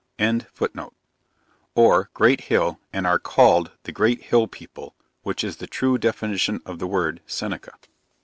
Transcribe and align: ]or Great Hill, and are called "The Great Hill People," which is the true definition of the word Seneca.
]or 1.75 2.09
Great 2.15 2.41
Hill, 2.45 2.79
and 2.91 3.05
are 3.05 3.19
called 3.19 3.73
"The 3.83 3.91
Great 3.91 4.23
Hill 4.23 4.47
People," 4.47 4.95
which 5.21 5.43
is 5.43 5.57
the 5.57 5.67
true 5.67 5.99
definition 5.99 6.59
of 6.65 6.79
the 6.79 6.87
word 6.87 7.21
Seneca. 7.27 7.73